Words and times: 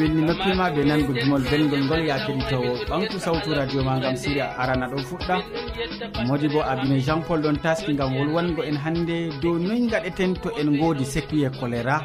welni 0.00 0.22
noppima 0.22 0.70
ɓe 0.74 0.82
nango 0.88 1.12
gimol 1.12 1.42
belgol 1.50 1.82
ngol 1.84 2.02
ya 2.08 2.16
keɗitowo 2.26 2.72
ɓamtu 2.88 3.18
sawtu 3.20 3.50
radio 3.54 3.84
ma 3.84 4.00
gam 4.00 4.16
séria 4.16 4.46
arana 4.58 4.86
ɗo 4.88 4.98
fuɗɗa. 5.08 5.36
Modi 6.26 6.48
bo 6.48 6.60
abine 6.62 7.00
jean 7.00 7.20
paul 7.22 7.40
ɗon 7.42 7.56
taski 7.62 7.94
gam 7.94 8.16
wolwango 8.16 8.62
en 8.64 8.76
hannde. 8.76 9.28
Dow 9.42 9.58
noy 9.58 9.88
gaɗeten 9.92 10.34
to 10.42 10.48
en 10.60 10.78
godi 10.80 11.04
sekuye 11.04 11.50
choléra 11.50 12.00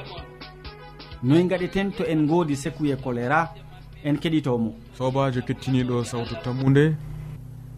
noy 1.24 1.44
gaɗeten 1.48 1.92
to 1.96 2.04
en 2.04 2.26
godi 2.28 2.56
sekuye 2.56 2.96
choléra 3.04 3.50
en 4.04 4.16
keɗitomo 4.18 4.74
sobajo 4.98 5.42
kettiniɗo 5.42 6.04
sawtu 6.04 6.36
tammude 6.44 6.96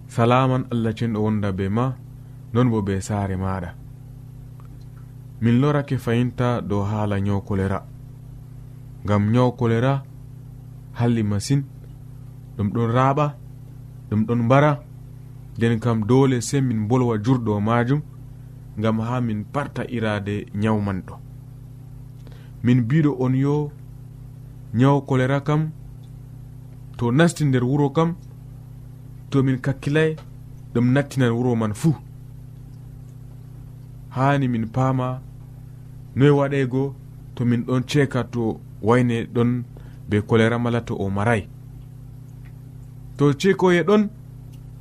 salaman 0.08 0.66
allah 0.72 0.94
cenɗo 0.98 1.20
wonda 1.24 1.52
be 1.52 1.70
ma 1.70 1.94
non 2.54 2.70
bo 2.70 2.82
be 2.82 3.00
saare 3.02 3.36
maɗa 3.38 3.70
min 5.42 5.60
lorake 5.62 5.98
fayinta 5.98 6.62
dow 6.62 6.84
haala 6.84 7.20
ñaw 7.20 7.42
choléra 7.48 7.86
ngam 9.06 9.32
ñaw 9.32 9.52
choléra 9.60 10.04
halli 11.00 11.24
masin. 11.24 11.62
Ɗum 12.58 12.68
ɗon 12.74 12.92
raaɓa 12.96 13.26
ɗum 14.10 14.22
ɗon 14.28 14.42
mbara. 14.46 14.72
Nden 15.58 15.80
kam 15.80 16.06
dole 16.10 16.42
sei 16.42 16.62
min 16.62 16.88
bolwa 16.88 17.18
jurɗo 17.18 17.60
majum 17.68 18.02
ngam 18.78 19.00
ha 19.00 19.22
min 19.22 19.44
parta 19.54 19.84
irade 19.90 20.46
nyawmanɗo 20.54 21.16
min 22.64 22.82
biɗo 22.88 23.12
on 23.20 23.34
yo 23.36 23.72
nyawu 24.74 25.02
kolera 25.08 25.40
kam 25.48 25.62
to 26.98 27.12
nasti 27.12 27.44
nder 27.46 27.64
wuro 27.64 27.90
kam 27.90 28.16
to 29.30 29.44
min 29.44 29.58
kakkilay 29.66 30.16
ɗum 30.74 30.86
nattinan 30.94 31.32
wuro 31.38 31.56
man 31.56 31.74
fuu. 31.74 31.96
Hani 34.16 34.48
min 34.48 34.66
paama 34.76 35.22
noy 36.16 36.30
waɗego 36.30 36.96
to 37.36 37.46
min 37.46 37.62
ɗon 37.66 37.84
ceeka 37.90 38.24
to 38.24 38.60
wayne 38.82 39.26
ɗon 39.34 39.64
be 40.10 40.22
kolera 40.22 40.60
mala 40.60 40.82
to 40.82 40.96
o 40.96 41.10
maray. 41.10 41.48
To 43.18 43.34
cekoye 43.34 43.84
ɗon 43.84 44.10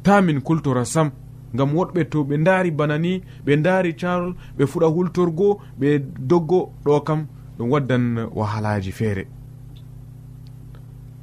ta 0.02 0.20
min 0.22 0.40
kultora 0.40 0.84
sam 0.84 1.10
gam 1.54 1.70
woɗɓe 1.74 2.08
to 2.10 2.24
ɓe 2.24 2.36
daari 2.44 2.70
bana 2.70 2.98
ni 2.98 3.22
ɓe 3.44 3.56
daari 3.62 3.94
carol 3.96 4.34
ɓe 4.56 4.64
fuɗa 4.66 4.86
hultorgo 4.94 5.60
ɓe 5.80 5.88
doggo 6.18 6.72
ɗo 6.84 7.00
kam 7.06 7.26
ɗum 7.58 7.70
waddan 7.70 8.28
wahalaji 8.34 8.92
feere. 8.92 9.24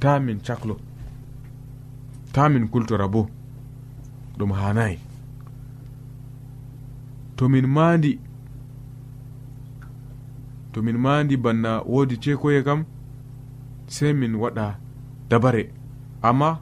Ta 0.00 0.18
min 0.20 0.40
caklo 0.40 0.76
ta 2.32 2.48
min 2.48 2.68
kultora 2.68 3.08
bo 3.08 3.28
ɗum 4.38 4.52
hanayi 4.52 4.98
to 7.36 7.44
tomin 7.44 7.66
mandi 7.66 8.18
tomin 10.72 10.98
mandi 10.98 11.36
banna 11.36 11.82
woodi 11.82 12.16
cekoye 12.16 12.62
kam 12.62 12.84
sai 13.86 14.12
min 14.12 14.34
waɗa 14.34 14.76
dabare. 15.28 15.70
Amma 16.22 16.60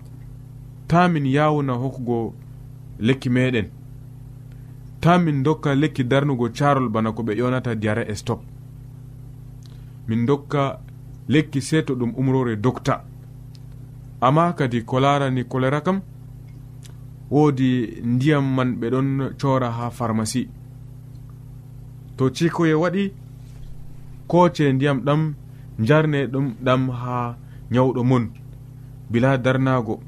ta 0.89 1.09
min 1.09 1.27
yawna 1.27 1.73
hokkugo 1.73 2.35
lekki 2.99 3.29
meɗen. 3.31 3.69
Ta 5.01 5.19
min 5.19 5.43
dokka 5.43 5.75
lekki 5.75 6.05
darnugo 6.05 6.49
carol 6.53 6.89
bana 6.89 7.13
ko 7.13 7.23
ɓe 7.23 7.35
ƴonata 7.35 7.75
diyara 7.75 8.03
e 8.09 8.15
stop. 8.15 8.41
Min 10.09 10.27
dokka 10.27 10.81
lekki 11.29 11.61
seto 11.61 11.95
ɗum 11.95 12.13
umrore 12.17 12.57
docta 12.57 13.05
amma 14.21 14.53
kadi 14.53 14.85
ko 14.85 15.01
larani 15.01 15.45
choléra 15.45 15.81
kam 15.81 16.01
woodi 17.31 18.01
ndiyam 18.05 18.55
man 18.55 18.77
ɓe 18.81 18.91
ɗon 18.91 19.31
cora 19.41 19.71
ha 19.71 19.91
pharmacie. 19.91 20.49
To 22.17 22.31
cikoye 22.31 22.75
waɗi 22.75 23.13
koce 24.29 24.73
ndiyam 24.73 25.01
ɗam 25.01 25.35
jarne 25.87 26.27
ɗum 26.27 26.55
ɗam 26.65 26.91
ha 26.91 27.37
nyawɗo 27.71 28.05
mon 28.05 28.25
bila 29.11 29.39
darnago 29.39 30.01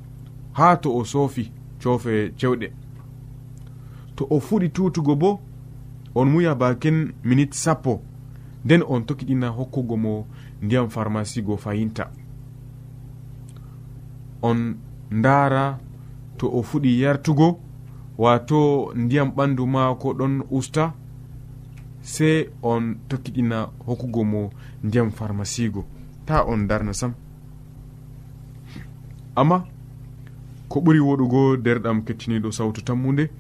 ha 0.53 0.76
to 0.76 0.97
o 0.97 1.05
soofi 1.05 1.53
cofe 1.82 2.32
cewɗe. 2.38 2.73
To 4.17 4.26
o 4.31 4.41
fuɗi 4.41 4.69
tutugo 4.71 5.15
bo 5.17 5.41
on 6.15 6.26
muya 6.31 6.55
baken 6.55 7.12
minute 7.25 7.55
sappo 7.55 8.03
nden 8.65 8.82
on 8.88 9.00
tokkiɗina 9.06 9.49
hokkugo 9.49 9.97
mo 9.97 10.26
ndiyam 10.62 10.88
pharmacie 10.88 11.43
go 11.43 11.56
fayinta. 11.56 12.11
On 14.43 14.77
ndara 15.11 15.79
to 16.38 16.47
o 16.49 16.62
fuɗi 16.62 17.00
yartugo 17.00 17.59
wato 18.19 18.93
ndiyam 18.94 19.29
ɓandu 19.37 19.67
maako 19.67 20.12
ɗon 20.15 20.43
usta 20.50 20.94
sey 22.05 22.49
on 22.62 22.97
tokkiɗina 23.09 23.59
hokkugo 23.87 24.25
mo 24.25 24.51
ndiyam 24.85 25.11
pharmacie 25.11 25.71
go 25.71 25.85
ta 26.27 26.45
on 26.47 26.67
darna 26.69 26.93
sam. 26.93 27.12
Amma 29.37 29.65
ko 30.69 30.81
ɓuri 30.81 31.01
woɗugo 31.01 31.56
derɗam 31.56 32.05
kettiniɗo 32.05 32.51
sawtu 32.53 32.83
tammude 32.85 33.31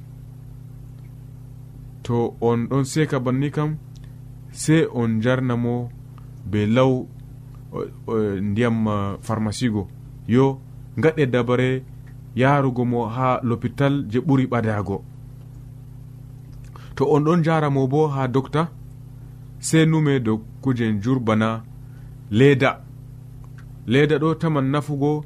to 2.02 2.34
on 2.40 2.66
ɗon 2.68 2.84
seka 2.84 3.20
banni 3.20 3.50
kam 3.50 3.76
sey 4.52 4.86
on 4.92 5.20
jarnamo 5.22 5.88
be 6.50 6.66
law 6.66 7.06
ndiyam 8.40 8.86
pharmacie 9.20 9.70
go 9.70 9.88
yo 10.28 10.60
gaɗe 10.96 11.26
dabare 11.26 11.82
yarugo 12.36 12.84
mo 12.84 13.06
ha 13.08 13.40
l'hôpital 13.42 14.06
je 14.10 14.18
ɓuri 14.20 14.46
ɓadago 14.46 15.02
to 16.96 17.04
on 17.14 17.24
ɗon 17.24 17.42
jaramo 17.44 17.86
bo 17.88 18.08
ha 18.08 18.26
docta 18.28 18.68
sei 19.58 19.86
nume 19.86 20.20
dow 20.20 20.38
kujen 20.62 21.00
jurbana 21.02 21.62
leda 22.30 22.80
leda 23.86 24.16
ɗo 24.18 24.34
taman 24.40 24.66
nafugo 24.72 25.24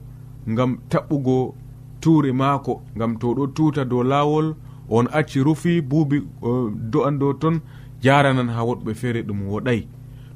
ngam 0.48 0.78
taɓɓugo 0.90 1.54
tuure 2.00 2.32
maako 2.32 2.82
ngam 2.96 3.18
to 3.18 3.34
ɗo 3.34 3.46
tuta 3.56 3.84
dow 3.84 4.02
laawol 4.02 4.54
on 4.88 5.06
acci 5.12 5.40
rufi 5.46 5.80
buubi 5.82 6.18
do'an 6.90 7.18
dow 7.18 7.32
ton 7.32 7.60
jaranan 8.02 8.48
ha 8.48 8.62
woɗɓe 8.64 8.94
feere 8.94 9.22
ɗum 9.22 9.40
woɗay. 9.48 9.86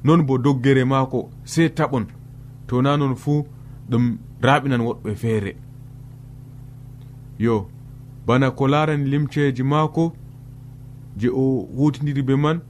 Non 0.03 0.21
bo 0.25 0.37
doggere 0.37 0.83
maako 0.85 1.29
sei 1.43 1.69
taɓon 1.69 2.05
to 2.67 2.81
na 2.81 2.97
non 2.97 3.15
fuu 3.15 3.45
ɗum 3.89 4.17
raɓinan 4.41 4.81
woɗɓe 4.81 5.15
feere. 5.15 5.55
Yo 7.39 7.67
bana 8.27 8.51
ko 8.51 8.67
laran 8.67 9.03
limceji 9.11 9.63
maako 9.63 10.13
je 11.17 11.29
o 11.29 11.67
wotidiri 11.77 12.21
be 12.27 12.35
man 12.35 12.61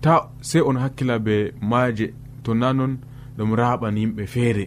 ta 0.00 0.28
sey 0.40 0.60
on 0.60 0.76
hakkila 0.78 1.18
be 1.18 1.52
maaje 1.60 2.06
to 2.42 2.54
na 2.54 2.72
non 2.72 2.98
ɗum 3.36 3.54
raɓan 3.54 3.96
yimɓe 3.96 4.26
feere. 4.26 4.64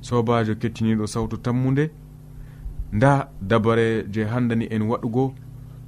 Sobajo 0.00 0.54
kettiniɗo 0.60 1.06
sawtu 1.06 1.36
tammude 1.44 1.84
nda 2.92 3.28
dabare 3.40 3.86
je 4.12 4.24
handani 4.24 4.66
en 4.74 4.82
waɗugo 4.90 5.34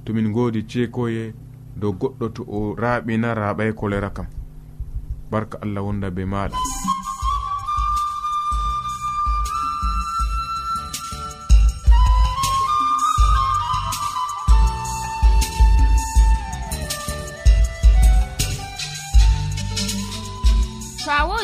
tomin 0.05 0.31
godi 0.33 0.61
ceekoye 0.69 1.33
dow 1.79 1.91
goɗɗo 1.99 2.25
to 2.35 2.41
o 2.47 2.75
raɓina 2.75 3.33
raɓay 3.33 3.71
kolera 3.73 4.09
kam. 4.09 4.27
Barka 5.31 5.57
allah 5.63 5.83
wonda 5.85 6.09
be 6.15 6.23
maɗa 6.25 6.55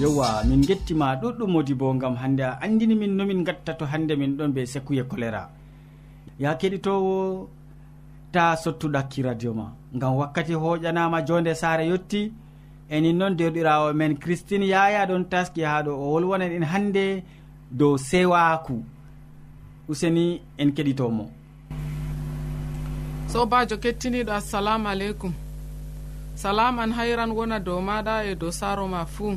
yewa 0.00 0.42
min 0.48 0.60
gettima 0.68 1.14
ɗuɗɗum 1.20 1.50
modi 1.52 1.74
bo 1.74 1.92
gam 2.00 2.14
hande 2.22 2.40
a 2.42 2.58
andini 2.64 2.94
min 2.94 3.12
nomin 3.16 3.44
gatta 3.44 3.72
to 3.78 3.84
hande 3.92 4.14
min 4.20 4.32
ɗon 4.38 4.50
be 4.54 4.64
sekuye 4.72 5.02
choléra 5.10 5.42
ya 6.38 6.54
keɗitowo 6.60 7.48
ta 8.32 8.56
sottuɗakki 8.62 9.22
radio 9.22 9.52
ma. 9.54 9.66
Gam 10.00 10.16
wakkati 10.16 10.54
hoƴanama 10.54 11.18
jonde 11.26 11.52
saare 11.54 11.84
yetti 11.90 12.32
enin 12.88 13.16
noon 13.18 13.34
derɗirawo 13.38 13.92
men 13.94 14.16
christine 14.22 14.66
yaya 14.66 15.06
ɗon 15.06 15.24
taski 15.32 15.62
ha 15.62 15.82
ɗo 15.82 15.90
o 16.02 16.04
wolwonan 16.12 16.52
en 16.52 16.64
hande 16.72 17.22
dow 17.70 17.96
sewaku 17.98 18.76
useni 19.88 20.40
en 20.58 20.70
keɗitomo 20.76 21.24
sobajo 23.32 23.76
kettiniɗo 23.76 24.32
assalamu 24.32 24.88
aleykum. 24.88 25.32
Salaman 26.34 26.90
hayran 26.92 27.30
wona 27.36 27.60
dow 27.60 27.80
maɗa 27.88 28.24
e 28.30 28.34
dow 28.34 28.50
saaro 28.50 28.88
ma 28.88 29.04
fuu. 29.04 29.36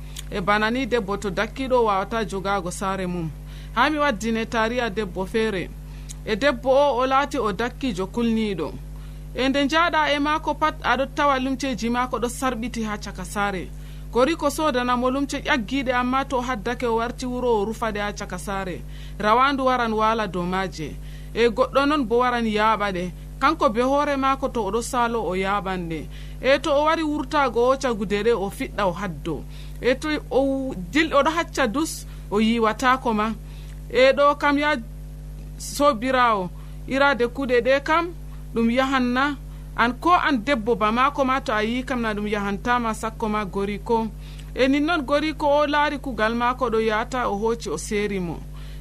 e 0.31 0.41
bana 0.41 0.71
ni 0.71 0.85
debbo 0.85 1.17
to 1.17 1.29
dakkiɗo 1.29 1.83
wawata 1.83 2.25
jogago 2.25 2.71
saare 2.71 3.07
mum. 3.07 3.29
Ha 3.75 3.89
mi 3.89 3.97
waddine 3.99 4.45
tariya 4.45 4.89
debbo 4.89 5.25
feere 5.25 5.69
e 6.25 6.35
debbo 6.35 6.69
o 6.69 6.97
o 6.99 7.05
laati 7.07 7.37
o 7.37 7.51
dakkijo 7.53 8.05
kulniɗo 8.07 8.71
e 9.35 9.49
nde 9.49 9.67
jaɗa 9.67 10.11
e 10.15 10.19
maako 10.19 10.53
pat 10.53 10.75
aɗo 10.83 11.05
tawa 11.15 11.39
lumceji 11.39 11.89
maako 11.89 12.17
ɗo 12.19 12.29
sarɓiti 12.29 12.83
ha 12.83 12.97
caka 12.97 13.25
saare. 13.25 13.69
Gori 14.11 14.35
ko 14.35 14.49
sodanamo 14.49 15.09
lumce 15.11 15.39
ƴaggiɗe 15.39 15.93
amma 15.93 16.25
to 16.25 16.37
o 16.37 16.41
haddake 16.41 16.85
o 16.87 16.95
warti 16.95 17.25
wuro 17.25 17.61
o 17.61 17.65
rufaɗe 17.65 17.99
ha 17.99 18.11
caka 18.13 18.37
saare. 18.37 18.81
Rawandu 19.19 19.65
waran 19.65 19.93
wala 19.93 20.27
dow 20.27 20.43
maaje. 20.43 20.95
E 21.33 21.47
goɗɗo 21.47 21.85
noon 21.87 22.03
bo 22.05 22.17
waran 22.17 22.45
yaaɓa 22.45 22.91
ɗe 22.91 23.11
kanko 23.41 23.69
be 23.73 23.81
hoore 23.81 24.15
maako 24.23 24.47
to 24.53 24.59
oɗo 24.67 24.81
salo 24.91 25.19
o 25.25 25.33
yaɓan 25.43 25.79
nde 25.85 25.99
e 26.41 26.59
to 26.63 26.69
o 26.79 26.83
wari 26.85 27.03
wurtago 27.03 27.59
o 27.69 27.77
cagude 27.81 28.23
ɗe 28.25 28.33
o 28.33 28.49
fiɗɗa 28.57 28.83
o 28.85 28.91
haddo. 28.99 29.43
E 29.81 29.95
to 30.01 30.07
o 30.31 30.73
dil 30.91 31.09
oɗo 31.13 31.29
hacca 31.37 31.67
dus 31.67 32.05
o 32.31 32.37
yiwatako 32.39 33.13
ma. 33.13 33.27
E 33.89 34.11
ɗo 34.17 34.35
kam 34.41 34.57
ya 34.57 34.71
sobirawo 35.57 36.49
irade 36.87 37.25
kuɗe 37.27 37.61
ɗe 37.65 37.83
kam 37.83 38.05
ɗum 38.53 38.69
yahanna. 38.71 39.37
An 39.75 39.93
ko 39.93 40.11
an 40.11 40.37
debbo 40.45 40.75
ba 40.75 40.91
mako 40.91 41.25
ma 41.25 41.39
to 41.41 41.53
a 41.53 41.63
yi 41.63 41.83
kam 41.83 42.01
na 42.01 42.13
ɗum 42.13 42.27
yahantama 42.27 42.93
sakko 42.93 43.29
ma 43.29 43.45
gori 43.45 43.79
ko. 43.79 44.07
E 44.55 44.67
nin 44.67 44.85
noon 44.85 45.01
gori 45.01 45.33
ko 45.33 45.47
o 45.47 45.67
laari 45.67 45.97
kugal 45.97 46.35
maako 46.35 46.69
ɗo 46.69 46.79
yata 46.81 47.29
o 47.29 47.37
hooci 47.37 47.69
o 47.69 47.77
seeri 47.77 48.19
mo. 48.19 48.37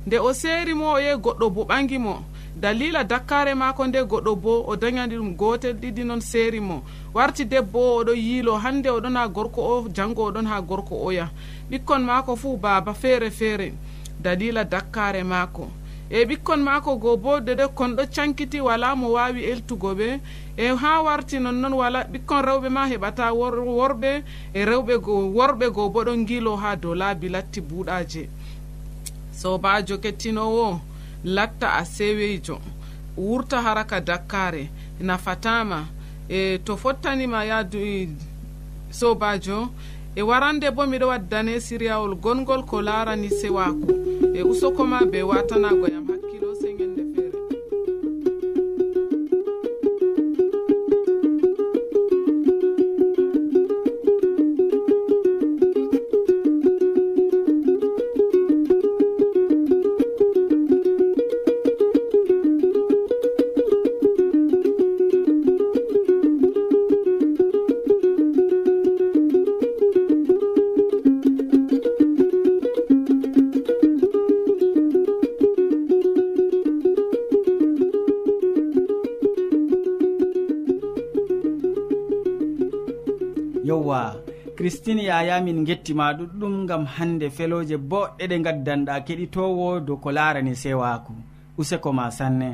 Nde 0.06 0.18
o 0.18 0.32
seeri 0.32 0.74
mo 0.74 0.92
o 0.92 0.98
yehi 0.98 1.16
goɗɗo 1.16 1.50
bo 1.54 1.64
ɓangi 1.64 1.98
mo. 1.98 2.24
dalila 2.60 3.04
dakkare 3.04 3.54
mako 3.54 3.86
nde 3.86 4.02
goɗɗo 4.02 4.36
bo 4.36 4.64
o 4.66 4.76
dañani 4.76 5.16
ɗum 5.16 5.34
gotel 5.36 5.74
ɗiɗi 5.74 6.04
noon 6.04 6.20
seeri 6.20 6.60
mo. 6.60 6.82
Warti 7.14 7.44
debbo 7.44 7.78
o 7.78 8.00
oɗo 8.02 8.12
yiilo 8.14 8.56
hande 8.56 8.88
oɗon 8.90 9.16
ha 9.16 9.28
gorko 9.28 9.60
o 9.62 9.88
janngo 9.88 10.22
oɗon 10.30 10.46
ha 10.46 10.60
gorko 10.60 10.94
oya 11.06 11.30
ɓikkon 11.70 12.02
mako 12.04 12.36
fuu 12.36 12.56
baaba 12.56 12.92
feere 12.94 13.30
feere. 13.30 13.72
Dalila 14.22 14.64
dakkare 14.64 15.24
mako 15.24 15.70
e 16.10 16.24
ɓikkon 16.24 16.60
mako 16.62 16.96
goo 16.96 17.16
bo 17.16 17.40
dede 17.40 17.66
kon 17.74 17.96
ɗo 17.96 18.04
cankiti 18.14 18.60
wala 18.60 18.94
mo 18.94 19.12
wawi 19.12 19.44
eltugo 19.44 19.94
ɓe. 19.94 20.20
E 20.56 20.66
ha 20.68 21.02
warti 21.02 21.38
nonnoon 21.40 21.72
wala 21.72 22.04
ɓikkon 22.04 22.42
rewɓe 22.44 22.68
ma 22.68 22.86
heɓata 22.88 23.32
worɓe. 23.32 24.22
E 24.54 24.64
rewɓe 24.64 25.00
go 25.00 25.32
worɓe 25.32 25.70
goo 25.72 25.88
bo 25.88 26.04
ɗon 26.04 26.26
gilo 26.26 26.56
ha 26.56 26.76
dow 26.76 26.94
laabi 26.94 27.28
latti 27.28 27.60
buuɗaje 27.60 28.28
sobajo 29.32 29.96
kettinowo 29.98 30.80
latta 31.24 31.74
a 31.74 31.84
seweyjo 31.84 32.58
wurta 33.16 33.62
haraka 33.62 34.00
dakkare 34.00 34.70
nafatama. 35.00 35.86
E 36.28 36.58
to 36.58 36.76
fottanima 36.76 37.44
yaadu 37.44 37.78
e, 37.78 38.08
sobajo 38.90 39.68
e 40.16 40.22
warande 40.22 40.70
bo 40.70 40.86
miɗo 40.86 41.06
waddane 41.08 41.60
siriyawol 41.60 42.14
gongol 42.14 42.62
ko 42.64 42.82
larani 42.82 43.30
sewaku. 43.30 43.92
E 44.34 44.42
usokoma 44.42 45.04
be 45.10 45.22
watanagoyam 45.22 45.99
christine 84.70 85.02
yaya 85.02 85.40
min 85.42 85.64
gettima 85.66 86.12
ɗuɗɗum 86.18 86.66
gam 86.68 86.84
hande 86.94 87.26
feloje 87.36 87.76
boɗɗe 87.90 88.24
ɗe 88.30 88.36
gaddanɗa 88.44 88.94
keɗitowo 89.06 89.80
dow 89.86 89.96
ko 90.02 90.10
larani 90.16 90.54
sewaku. 90.62 91.12
Useko 91.58 91.90
ma 91.92 92.04
sanne. 92.10 92.50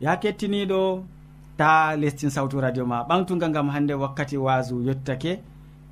Ya 0.00 0.12
kettiniɗo 0.22 0.80
ta 1.62 1.96
lestin 2.02 2.30
sawtu 2.36 2.56
radio 2.64 2.84
ma. 2.86 2.98
Ɓamtuga 3.08 3.48
gam 3.54 3.68
hande 3.74 3.94
wakkati 4.02 4.36
wasu 4.46 4.74
yettake 4.88 5.32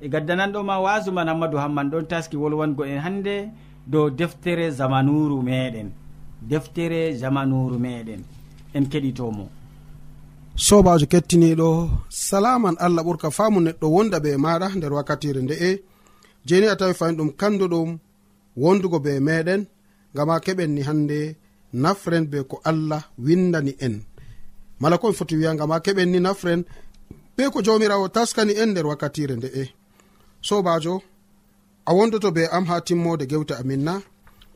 e 0.03 0.07
gaddananɗo 0.13 0.59
ma 0.69 0.75
wasu 0.85 1.09
man 1.15 1.27
hammadou 1.31 1.59
hamman 1.63 1.87
ɗon 1.91 2.05
taski 2.11 2.35
wolwango 2.41 2.83
en 2.91 2.99
hande 3.05 3.35
dow 3.91 4.05
deftere 4.19 4.65
zamanuru 4.79 5.37
meɗen 5.47 5.87
deftere 6.49 7.01
zamanuru 7.21 7.77
meɗen 7.85 8.21
en 8.75 8.83
keɗitomo. 8.91 9.45
Sobajo 10.65 11.05
kettiniɗo 11.13 11.69
salaman 12.27 12.75
allah 12.85 13.03
ɓurka 13.07 13.27
famu 13.37 13.59
neɗɗo 13.65 13.85
wonda 13.95 14.17
be 14.23 14.31
maɗa 14.43 14.67
nder 14.77 14.93
wakkatire 14.97 15.41
nde'e. 15.45 15.69
Jeni 16.47 16.67
a 16.67 16.75
tawi 16.79 16.93
fayin 16.99 17.15
ɗum 17.19 17.29
kanduɗum 17.39 17.89
wondugo 18.63 18.97
be 19.05 19.11
meɗen 19.27 19.61
gama 20.15 20.35
keɓen 20.45 20.71
ni 20.75 20.81
hande 20.87 21.19
nafren 21.83 22.25
be 22.31 22.37
ko 22.49 22.55
allah 22.69 23.01
windani 23.25 23.73
en. 23.87 23.95
mala 24.81 24.95
ko 24.97 25.05
mi 25.09 25.13
foti 25.19 25.35
wiyagama 25.39 25.75
keɓen 25.85 26.09
ni 26.11 26.19
nafren 26.25 26.61
be 27.35 27.43
ko 27.53 27.59
jamirawo 27.65 28.05
taskani 28.15 28.53
en 28.61 28.69
nder 28.71 28.85
wakkatire 28.89 29.35
nde'e 29.39 29.63
sobajo 30.47 30.95
a 31.85 31.91
wondoto 31.93 32.31
be 32.31 32.47
am 32.47 32.65
ha 32.65 32.81
timmode 32.81 33.25
gewte 33.25 33.51
amin 33.61 33.83
na. 33.83 34.01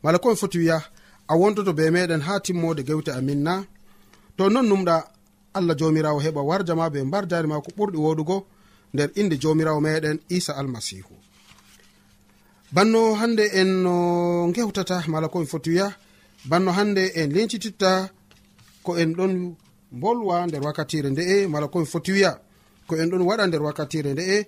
Mala 0.03 0.17
ko 0.19 0.29
mi 0.29 0.35
foti 0.35 0.57
wiya 0.57 0.77
a 1.27 1.33
wondoto 1.35 1.73
be 1.73 1.89
meɗen 1.89 2.21
ha 2.27 2.33
timmode 2.45 2.83
gewte 2.83 3.09
amin 3.19 3.43
na. 3.43 3.53
To 4.37 4.49
non 4.49 4.65
numɗa 4.69 4.95
allah 5.53 5.75
jomirawo 5.79 6.19
heɓa 6.25 6.41
warjama 6.49 6.89
be 6.93 6.99
mbar 7.03 7.23
jari 7.29 7.47
ma 7.47 7.61
ko 7.65 7.69
ɓurɗi 7.77 7.97
woɗugo 8.05 8.37
nder 8.93 9.09
inde 9.19 9.35
jomirawo 9.41 9.79
meɗen 9.85 10.17
isa 10.29 10.53
almasihu. 10.59 11.13
Banno 12.73 13.01
hande 13.19 13.45
en 13.59 13.69
no 13.83 13.95
gewtata 14.55 15.03
mala 15.07 15.27
ko 15.27 15.39
mi 15.39 15.45
foti 15.45 15.69
wiya 15.69 15.87
banno 16.49 16.71
hande 16.71 17.03
en 17.15 17.29
lincititta 17.35 18.09
ko 18.83 18.91
en 18.97 19.13
ɗon 19.17 19.55
bolwa 19.91 20.47
nder 20.47 20.61
wakkatire 20.63 21.09
nde'e 21.09 21.47
mala 21.47 21.67
komi 21.67 21.85
foti 21.85 22.11
wiya 22.11 22.39
ko 22.87 22.95
en 22.97 23.09
ɗon 23.09 23.21
waɗa 23.21 23.47
nder 23.47 23.61
wakkatire 23.63 24.13
nde'e 24.13 24.47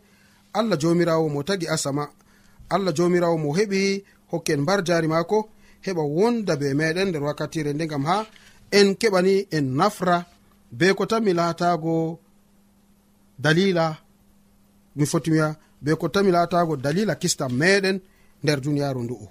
allah 0.54 0.78
jomirawo 0.80 1.30
mo 1.30 1.44
tagi 1.44 1.68
asama. 1.68 2.10
Allah 2.70 2.94
jomirawo 2.94 3.38
mo 3.38 3.54
heɓi 3.58 4.04
hokki 4.32 4.52
en 4.54 4.62
mbar 4.62 4.84
jari 4.88 5.08
maako 5.08 5.50
heɓa 5.86 6.02
wonda 6.18 6.54
be 6.60 6.68
meɗen 6.74 7.08
nder 7.10 7.24
wakkatire 7.24 7.74
nde 7.74 7.86
gam 7.88 8.04
ha 8.06 8.26
en 8.72 8.96
keɓani 9.00 9.48
en 9.58 9.66
nafra. 9.78 10.26
Be 10.72 10.94
ko 10.98 11.06
tan 11.06 11.24
mi 11.24 11.34
laatago 11.34 12.20
dalila 13.40 13.86
mi 14.96 15.06
foti 15.06 15.32
wiya 15.32 15.56
be 15.84 15.92
ko 15.96 16.08
tan 16.10 16.26
mi 16.26 16.32
laatago 16.32 16.76
dalila 16.76 17.16
kistam 17.22 17.52
meɗen 17.62 17.98
nder 18.44 18.60
duniyaru 18.62 19.02
ndu'u. 19.04 19.28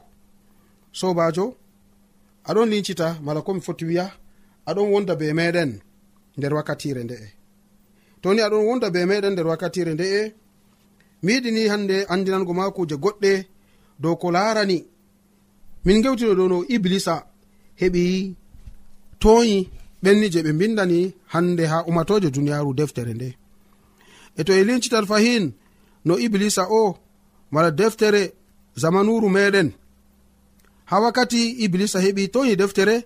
Sobajo 0.99 1.45
aɗon 2.49 2.69
lincita 2.73 3.19
mala 3.25 3.41
komi 3.43 3.61
foti 3.61 3.85
wiya 3.85 4.07
aɗon 4.69 4.91
wonda 4.93 5.15
be 5.21 5.27
meɗen. 5.33 5.71
nder 6.37 6.55
wakkatire 6.55 7.02
nde'e 7.05 7.28
to 8.23 8.35
ni 8.35 8.40
aɗon 8.47 8.66
wonda 8.69 8.90
be 8.95 9.00
meɗen 9.11 9.33
nder 9.33 9.47
wakkatire 9.50 9.93
nde'e 9.95 10.21
mi 11.23 11.33
yiɗini 11.35 11.62
hande 11.73 11.97
andinango 12.12 12.52
ma 12.59 12.64
kuje 12.76 12.97
goɗɗe 13.05 13.33
dow 14.02 14.16
ko 14.16 14.31
larani. 14.31 14.78
Min 15.85 16.02
gewtino 16.02 16.35
dow 16.35 16.49
no 16.49 16.59
iblisa 16.75 17.14
heɓi 17.81 18.02
toyi 19.23 19.57
ɓenni 20.02 20.26
je 20.33 20.40
ɓe 20.47 20.52
bindani 20.61 21.00
hande 21.33 21.64
ha 21.73 21.78
umatoje 21.88 22.28
duniyaru 22.35 22.71
deftere 22.78 23.12
nde. 23.14 23.28
E 24.38 24.45
to 24.47 24.52
e 24.52 24.62
lincitan 24.69 25.07
fahin 25.11 25.45
no 26.07 26.14
iblisa 26.26 26.62
o 26.71 26.97
mala 27.52 27.71
deftere 27.71 28.23
zamanuru 28.83 29.28
meɗen. 29.37 29.69
Ha 30.90 30.97
wakkati 31.02 31.40
iblisa 31.64 31.99
heɓi 32.05 32.23
toyi 32.35 32.52
deftere 32.61 32.97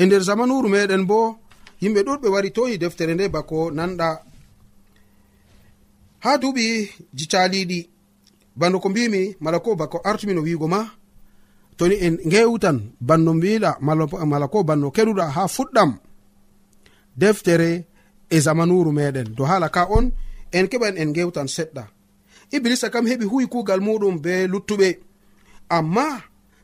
e 0.00 0.02
nder 0.06 0.22
zamanuru 0.28 0.68
meɗen 0.74 1.04
bo 1.10 1.20
yimɓe 1.80 2.00
ɗuɗɓe 2.06 2.28
wari 2.34 2.50
toyi 2.56 2.78
deftere 2.82 3.14
nde 3.14 3.28
bako 3.34 3.58
nanɗa. 3.76 4.08
Ha 6.24 6.30
duuɓi 6.40 6.64
jicaliɗi 7.18 7.78
bano 8.60 8.76
ko 8.82 8.88
mbimi 8.90 9.36
mala 9.40 9.58
ko 9.64 9.70
bako 9.80 9.96
artumi 10.08 10.34
no 10.34 10.42
wigo 10.46 10.66
ma 10.74 10.80
toni 11.76 11.96
en 12.06 12.16
gewtan 12.32 12.78
banno 13.00 13.30
mbiɗa 13.34 13.70
mala 14.30 14.46
ko 14.52 14.58
banno 14.68 14.86
keɗuɗa 14.96 15.24
ha 15.36 15.42
fuɗɗam. 15.54 15.90
Deftere 17.20 17.70
e 18.30 18.36
zamanuru 18.44 18.90
meɗen 18.98 19.28
to 19.36 19.42
haala 19.50 19.68
ka 19.68 19.82
on 19.96 20.06
en 20.52 20.66
keɓan 20.70 20.94
en 21.02 21.12
gewtan 21.16 21.48
seɗɗa. 21.56 21.84
Iblisa 22.56 22.90
kam 22.90 23.06
heɓi 23.10 23.24
huwi 23.30 23.46
kugal 23.52 23.80
muɗum 23.80 24.16
be 24.24 24.46
luttuɓe. 24.52 24.88
Amma 25.76 26.06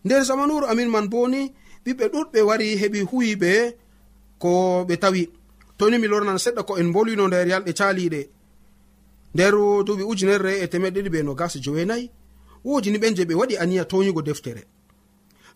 nder 0.04 0.22
zamanuru 0.28 0.66
amin 0.70 0.90
man 0.94 1.08
boni 1.12 1.40
ɓiɓɓe 1.84 2.04
ɗuɗɓe 2.12 2.40
wari 2.48 2.76
heɓi 2.82 3.00
huwi 3.10 3.36
ɓe 3.42 3.52
ko 4.38 4.84
ɓe 4.88 4.96
tawi. 4.98 5.30
Toni 5.78 5.98
mi 5.98 6.06
lornan 6.08 6.38
seɗɗa 6.38 6.62
ko 6.66 6.76
en 6.78 6.92
bolwino 6.92 7.26
nder 7.28 7.46
yalɗe 7.48 7.72
caliɗe 7.78 8.20
nder 9.34 9.52
duuɓi 9.86 10.02
ujunerre 10.10 10.52
e 10.62 10.66
temeɗe 10.68 11.00
ɗiɗi 11.00 11.10
ɓe 11.14 11.22
no 11.22 11.34
gasa 11.34 11.58
jowenayi 11.64 12.10
wodi 12.64 12.90
ni 12.90 12.98
ɓen 12.98 13.14
je 13.16 13.24
ɓe 13.24 13.34
waɗi 13.34 13.56
aniya 13.62 13.84
toyugo 13.84 14.22
deftere. 14.22 14.62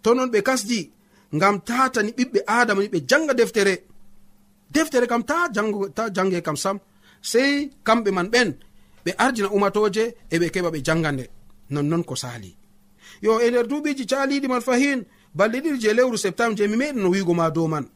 To 0.03 0.15
non 0.15 0.29
ɓe 0.31 0.43
kasdi 0.43 0.91
ngam 1.35 1.61
tatani 1.61 2.11
ɓiɓɓe 2.13 2.41
adama 2.47 2.81
ni 2.83 2.89
ɓe 2.89 2.99
janga 3.09 3.35
deftere. 3.35 3.75
Deftere 4.71 5.07
kam 5.07 5.23
ta 5.25 5.49
ta 5.95 6.11
jange 6.15 6.43
kam 6.43 6.57
sam 6.57 6.79
sei 7.23 7.71
kamɓe 7.85 8.11
man 8.13 8.29
ɓen 8.29 8.49
ɓe 9.05 9.11
ardina 9.19 9.49
umatoje 9.51 10.05
eɓe 10.31 10.47
keɓa 10.55 10.71
ɓe 10.71 10.83
janga 10.87 11.13
nde 11.13 11.25
nonnon 11.71 12.03
ko 12.05 12.15
sali 12.17 12.57
yo 13.23 13.41
e 13.41 13.51
nder 13.51 13.67
duuɓiji 13.67 14.05
caliɗi 14.11 14.49
man 14.49 14.61
fahin 14.61 15.01
balɗe 15.35 15.59
ɗiɗi 15.65 15.79
je 15.81 15.91
lewru 15.93 16.17
septembre 16.19 16.57
je 16.59 16.69
mi 16.69 16.77
meɗi 16.77 16.99
no 17.01 17.09
wigo 17.11 17.35
ma 17.35 17.51
dow 17.51 17.67
man. 17.69 17.87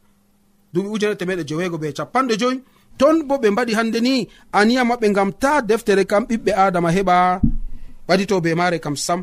duuɓi 0.75 0.89
ujunere 0.93 1.15
temeɗe 1.19 1.43
jeweego 1.47 1.77
be 1.81 1.87
capanɗe 1.97 2.35
joyi. 2.41 2.57
Ton 2.99 3.15
bo 3.27 3.35
ɓe 3.41 3.47
mbaɗi 3.51 3.73
hande 3.79 3.99
ni 4.07 4.27
aniya 4.59 4.83
maɓɓe 4.89 5.07
ngam 5.09 5.29
ta 5.41 5.61
deftere 5.61 6.03
kam 6.11 6.23
ɓiɓɓe 6.29 6.51
adama 6.63 6.89
heɓa 6.95 7.15
ɓaɗito 8.07 8.35
be 8.43 8.49
maare 8.59 8.77
kam 8.79 8.95
sam. 8.95 9.21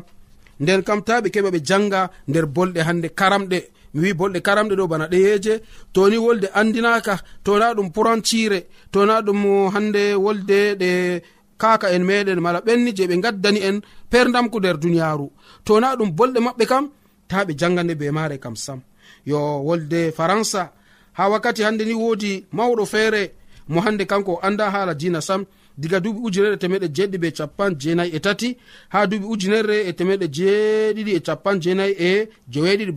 Nden 0.61 0.81
kam 0.87 0.99
ta 1.07 1.21
ɓe 1.23 1.29
keɓa 1.33 1.49
ɓe 1.55 1.59
janga 1.69 2.09
nder 2.29 2.45
bolɗe 2.55 2.81
hande 2.87 3.07
karamɗe. 3.19 3.59
Mi 3.93 3.99
wi 4.03 4.13
bolɗe 4.19 4.39
karamɗe 4.47 4.75
ɗo 4.79 4.87
bana 4.87 5.05
ɗeyeje 5.07 5.53
to 5.93 6.09
ni 6.09 6.17
wolde 6.17 6.47
andinaka 6.59 7.15
to 7.43 7.51
na 7.59 7.73
ɗum 7.77 7.89
purancire 7.95 8.59
to 8.91 9.05
na 9.05 9.21
ɗum 9.21 9.39
hande 9.73 10.03
wolde 10.25 10.57
ɗe 10.81 11.21
kaka 11.57 11.87
en 11.95 12.03
meɗen 12.09 12.39
mala 12.41 12.59
ɓenni 12.61 12.91
je 12.97 13.03
ɓe 13.09 13.15
gaddani 13.23 13.59
en 13.67 13.77
perdamku 14.11 14.57
nder 14.59 14.77
duniyaru 14.81 15.27
to 15.65 15.79
na 15.79 15.95
ɗum 15.95 16.09
bolɗe 16.17 16.39
maɓɓe 16.45 16.65
kam 16.65 16.85
ta 17.29 17.45
ɓe 17.45 17.53
jangande 17.59 17.93
be 17.99 18.11
maare 18.11 18.37
kam 18.39 18.55
sam. 18.55 18.79
Yo 19.25 19.37
wolde 19.67 20.11
faransa 20.17 20.71
ha 21.13 21.29
wakkati 21.29 21.63
hande 21.63 21.85
ni 21.85 21.93
wodi 21.93 22.45
mawɗo 22.53 22.85
feere 22.85 23.31
mo 23.67 23.81
hande 23.81 24.05
kanko 24.05 24.39
anda 24.41 24.71
hala 24.71 24.93
dina 24.93 25.21
sam. 25.21 25.45
Diga 25.77 25.99
duuɓi 25.99 26.19
ujunere 26.23 26.57
temeɗe 26.57 26.87
jeɗɗi 26.95 27.27
e 27.27 27.31
capan 27.31 27.75
jenayi 27.81 28.11
e 28.15 28.19
tati. 28.19 28.57
Ha 28.89 29.07
duuɓi 29.07 29.25
ujunere 29.25 29.87
e 29.89 29.91
temeɗe 29.93 30.27
jeeɗiɗi 30.37 31.11
e 31.15 31.19
capan 31.19 31.59
jenayi 31.61 31.93
e 31.97 32.29
joweeɗiɗi 32.51 32.91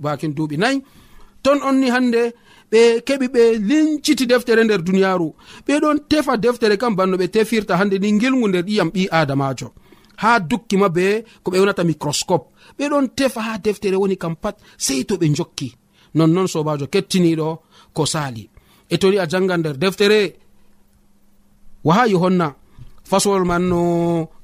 bakin 0.00 0.34
duuɓi 0.36 0.56
nayi. 0.58 0.82
Ton 1.42 1.58
on 1.62 1.76
ni 1.80 1.88
hande 1.90 2.32
ɓe 2.70 3.00
keɓi 3.06 3.26
ɓe 3.34 3.42
linciti 3.68 4.26
deftere 4.26 4.64
nder 4.64 4.82
duniyaru 4.82 5.34
ɓeɗon 5.66 5.98
tefa 6.08 6.36
deftere 6.36 6.76
kam 6.76 6.94
banno 6.96 7.16
ɓe 7.16 7.26
tefirta 7.34 7.76
hande 7.76 7.98
ni 7.98 8.18
gilgu 8.20 8.48
nder 8.48 8.64
ƴiyam 8.64 8.90
ɓi 8.94 9.08
adamajo 9.10 9.72
ha 10.22 10.38
dukkima 10.38 10.88
be 10.88 11.24
ko 11.42 11.50
ɓe 11.50 11.58
wonata 11.60 11.84
microscope 11.84 12.46
ɓeɗon 12.78 13.08
tefa 13.16 13.40
ha 13.46 13.58
deftere 13.58 13.96
woni 13.96 14.16
kam 14.16 14.36
pat 14.36 14.56
sei 14.78 15.04
to 15.04 15.14
ɓe 15.16 15.26
jokki 15.36 15.68
nonnon 16.14 16.48
sobajo 16.48 16.86
kettiniɗo 16.86 17.48
ko 17.96 18.06
sali 18.06 18.48
e 18.88 18.96
toni 18.98 19.18
a 19.18 19.26
jangan 19.26 19.60
nder 19.60 19.76
deftere 19.78 20.20
waha 21.84 22.06
yohanna 22.12 22.54
fasolol 23.04 23.44
man 23.44 23.62
no 23.70 23.80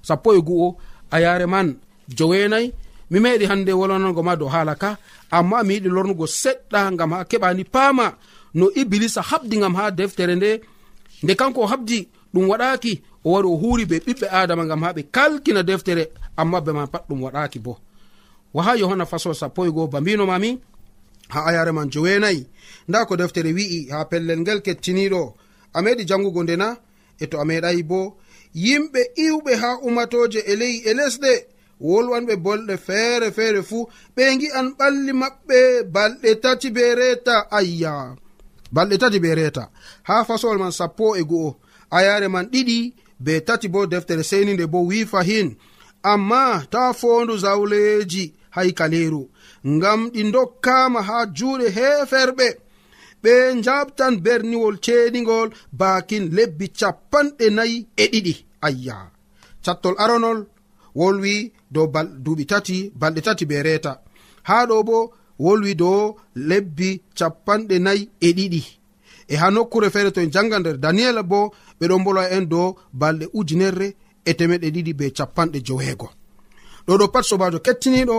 sappo 0.02 0.34
e 0.34 0.40
gu'o 0.48 0.76
a 1.10 1.20
yare 1.20 1.46
man 1.46 1.68
jowenayi 2.08 2.72
mi 3.10 3.18
meɗi 3.20 3.44
hande 3.50 3.72
wolonango 3.72 4.22
ma 4.22 4.36
dow 4.36 4.48
hala 4.48 4.74
ka 4.74 4.90
amma 5.30 5.62
mi 5.62 5.74
yiɗi 5.74 5.88
lornugo 5.88 6.26
seɗɗa 6.26 6.80
gam 6.98 7.12
ha 7.12 7.24
keɓani 7.30 7.64
paama 7.64 8.06
no 8.54 8.70
iblisa 8.74 9.22
habdi 9.22 9.56
gam 9.58 9.74
ha 9.74 9.90
deftere 9.90 10.34
nde. 10.36 10.60
Nde 11.22 11.34
kanko 11.34 11.60
o 11.60 11.66
habdi 11.66 12.08
ɗum 12.34 12.48
waɗaki 12.48 13.02
o 13.24 13.30
wari 13.32 13.48
o 13.48 13.56
huuri 13.56 13.84
be 13.86 13.96
ɓiɓɓe 13.98 14.26
adama 14.30 14.64
gam 14.66 14.82
ha 14.82 14.92
ɓe 14.92 15.02
kalkina 15.10 15.62
deftere 15.62 16.10
amma 16.36 16.60
be 16.60 16.72
man 16.72 16.88
pat 16.88 17.04
ɗum 17.08 17.22
waɗaki 17.22 17.58
bo. 17.58 17.78
Waha 18.54 18.76
yohanna 18.76 19.06
fasol 19.06 19.34
sappo 19.34 19.66
e 19.66 19.70
goo 19.70 19.86
ba 19.86 20.00
mbinomami 20.00 20.58
ha 21.28 21.46
ayare 21.46 21.72
man 21.72 21.90
joweenayi 21.90 22.46
nda 22.88 23.04
ko 23.06 23.16
deftere 23.16 23.52
wi'i 23.52 23.88
ha 23.90 24.04
pellel 24.04 24.40
ngel 24.40 24.60
kettiniɗo. 24.66 25.22
A 25.76 25.82
meɗi 25.82 26.04
jangugo 26.08 26.42
ndena 26.42 26.76
e 27.18 27.26
to 27.26 27.36
a 27.40 27.44
meɗayi 27.44 27.82
bo 27.82 28.16
yimɓe 28.54 29.00
iwɓe 29.26 29.52
ha 29.62 29.70
umatoje 29.86 30.40
e 30.50 30.56
leyi 30.56 30.78
e 30.90 30.92
lesɗe 30.98 31.32
wolwanɓe 31.80 32.34
bolɗe 32.44 32.76
feere 32.86 33.28
feere 33.36 33.62
fuu 33.62 33.88
ɓe 34.16 34.22
gi'an 34.40 34.68
ɓalli 34.78 35.12
maɓɓe 35.22 35.58
balɗe 35.94 36.30
tati 36.42 36.70
be 36.70 36.94
reeta 36.94 37.34
ayya. 37.58 38.16
Balɗe 38.74 38.96
tati 38.98 39.18
be 39.20 39.34
reeta 39.34 39.64
ha 40.08 40.24
fasowol 40.24 40.58
man 40.58 40.72
sappo 40.72 41.16
e 41.16 41.22
go'o 41.30 41.56
ayare 41.90 42.28
man 42.28 42.46
ɗiɗi 42.52 42.78
be 43.20 43.40
tati 43.40 43.68
bo 43.68 43.86
deftere 43.86 44.22
seninde 44.22 44.66
bo 44.66 44.78
wi 44.88 45.04
fahin 45.12 45.56
amma 46.02 46.66
ta 46.70 46.92
fondu 46.92 47.36
zawleji 47.38 48.34
haykaleru 48.50 49.22
ngam 49.74 50.00
ɗi 50.12 50.22
dokkama 50.34 51.00
ha 51.08 51.16
juuɗe 51.36 51.66
heferɓe. 51.76 52.48
Ɓe 53.22 53.32
jabtan 53.64 54.14
berniwol 54.24 54.76
ceeɗigol 54.84 55.48
bakin 55.80 56.24
lebbi 56.36 56.66
capanɗe 56.78 57.46
nayi 57.56 57.86
e 57.96 58.04
ɗiɗi. 58.12 58.34
Ayya. 58.66 58.96
Cattol 59.64 59.96
aronol 60.02 60.38
wolwi 60.94 61.52
dow 61.74 61.86
duuɓi 62.24 62.44
tati 62.50 62.76
balɗe 63.00 63.20
tati 63.26 63.44
be 63.50 63.62
reeta. 63.66 63.92
Ha 64.48 64.66
ɗo 64.68 64.76
bo 64.88 65.12
wolwi 65.44 65.74
dow 65.74 66.16
lebbi 66.34 66.88
capanɗe 67.18 67.76
nayi 67.78 68.02
e 68.20 68.28
ɗiɗi. 68.36 68.62
E 69.28 69.34
ha 69.40 69.50
nokkure 69.50 69.90
feere 69.90 70.10
to 70.12 70.20
en 70.20 70.30
janga 70.34 70.58
nder 70.58 70.76
daniyel 70.78 71.22
bo 71.22 71.52
ɓeɗon 71.80 72.04
bolwa 72.04 72.30
en 72.30 72.44
dow 72.52 72.76
balɗe 73.00 73.26
ujunerre 73.38 73.88
e 74.24 74.32
temeɗe 74.38 74.68
ɗiɗi 74.74 74.92
be 74.98 75.10
capanɗe 75.10 75.58
joweego. 75.66 76.08
Ɗo 76.86 76.92
ɗo 76.98 77.08
pat 77.12 77.24
sobajo 77.24 77.58
kettiniɗo 77.66 78.16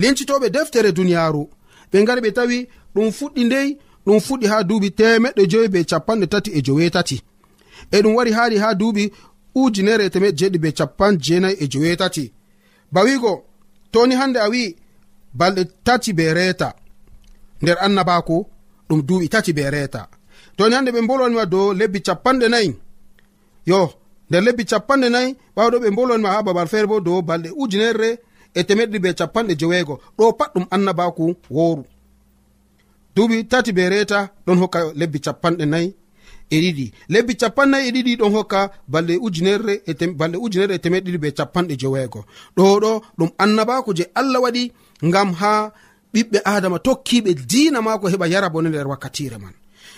lincitoɓe 0.00 0.46
deftere 0.54 0.90
duniyaaru. 0.96 1.42
Ɓe 1.90 1.96
ngari 2.02 2.20
ɓe 2.24 2.30
tawi 2.36 2.58
ɗum 2.94 3.08
fuɗɗi 3.18 3.42
ndey 3.48 3.68
ɗum 4.06 4.18
fuɗɗi 4.26 4.46
ha 4.52 4.56
duuɓi 4.68 4.88
temeɗɗe 4.98 5.42
joyi 5.50 5.68
be 5.72 5.80
capanɗe 5.90 6.26
tati 6.32 6.50
e 6.50 6.60
jowetati 6.66 7.16
e 7.90 8.02
ɗum 8.02 8.14
wari 8.16 8.32
haari 8.36 8.56
ha 8.62 8.68
duuɓi 8.80 9.04
ujunere 9.54 10.04
temeɗe 10.12 10.32
jeɗɗi 10.38 10.58
be 10.62 10.70
capan 10.78 11.12
jeenayi 11.24 11.56
e 11.62 11.66
jowetati 11.72 12.24
bawigo 12.94 13.32
toni 13.92 14.14
hande 14.20 14.38
a 14.40 14.48
wi 14.52 14.76
balɗe 15.38 15.62
tati 15.86 16.12
be 16.12 16.24
reeta. 16.34 16.68
Nder 17.62 17.76
annabako 17.84 18.36
ɗum 18.88 19.00
duuɓi 19.06 19.28
tati 19.28 19.52
be 19.52 19.70
reeta. 19.74 20.08
Toni 20.56 20.74
hande 20.74 20.90
ɓe 20.94 21.00
mbolwanima 21.02 21.44
dow 21.52 21.72
lebbi 21.78 22.00
capanɗe 22.06 22.46
nayi 22.48 22.70
yo 23.66 23.80
nder 24.28 24.42
lebbi 24.46 24.64
capanɗe 24.70 25.08
nayi 25.14 25.28
ɓawɗo 25.56 25.76
ɓe 25.82 25.88
mbolwanima 25.90 26.30
ha 26.34 26.42
babal 26.46 26.68
feere 26.68 26.86
bo 26.86 27.00
dow 27.00 27.22
balɗe 27.28 27.50
ujunerre 27.62 28.10
e 28.54 28.60
temeɗɗi 28.64 28.98
be 28.98 29.14
capanɗe 29.14 29.54
joweego. 29.60 30.00
Ɗo 30.16 30.32
pat 30.38 30.50
ɗum 30.54 30.66
annabaku 30.70 31.34
wooru. 31.50 31.84
Duuɓi 33.14 33.44
tati 33.50 33.72
be 33.72 33.88
reta 33.88 34.30
ɗon 34.46 34.58
hokka 34.58 34.80
lebbi 34.94 35.18
capanɗe 35.20 35.64
nayi 35.66 35.94
e 36.50 36.56
ɗiɗi. 36.62 36.92
Lebbi 37.08 37.34
capannayi 37.40 37.88
e 37.88 37.90
ɗiɗi 37.92 38.16
ɗon 38.20 38.32
hokka 38.36 38.60
balɗe 38.92 39.14
ujunere 39.26 39.74
e 39.86 39.92
balɗe 40.18 40.36
ujunerre 40.44 40.74
e 40.74 40.78
temeɗɗiɗi 40.78 41.18
be 41.22 41.30
capanɗe 41.38 41.74
joweego. 41.80 42.20
Ɗo 42.56 42.64
ɗo 42.82 42.90
ɗum 43.18 43.30
annabaku 43.38 43.90
je 43.98 44.04
allah 44.14 44.40
waɗi 44.44 44.72
ngam 45.04 45.32
ha 45.40 45.72
ɓiɓɓe 46.14 46.38
adama 46.44 46.78
tokkiɓe 46.78 47.30
diina 47.50 47.80
mako 47.82 48.08
heɓa 48.08 48.26
yara 48.32 48.48
bone 48.50 48.68
nder 48.68 48.86
wakkatire 48.88 49.38
man. 49.38 49.52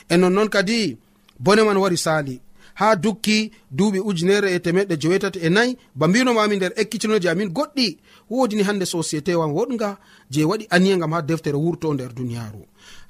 E 0.08 0.16
nonnoon 0.16 0.48
kadi 0.48 0.96
bone 1.38 1.62
man 1.64 1.76
wari 1.76 1.96
sali 1.96 2.40
ha 2.80 2.88
dukki 2.96 3.38
duuɓi 3.76 3.98
ujunere 4.08 4.48
e 4.54 4.58
temeɗɗe 4.64 4.94
jowetati 5.02 5.38
e 5.46 5.48
nayi. 5.56 5.76
Ba 5.94 6.04
mbinomami 6.08 6.56
nder 6.56 6.72
ekkitinoji 6.80 7.28
amin 7.28 7.48
goɗɗi. 7.56 7.86
Wodini 8.30 8.62
hande 8.68 8.84
société 8.94 9.32
wa 9.40 9.46
woɗga 9.46 9.98
je 10.30 10.44
waɗi 10.44 10.66
aniya 10.70 10.96
gam 11.00 11.12
ha 11.12 11.20
deftere 11.22 11.56
wurto 11.64 11.92
nder 11.94 12.12
duniyaru 12.14 12.62